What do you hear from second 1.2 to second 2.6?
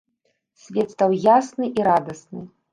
ясны і радасны.